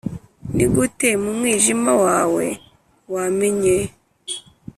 nigute, 0.55 1.09
mu 1.23 1.31
mwijima 1.37 1.91
wawe, 2.05 2.45
wamenye? 3.13 3.77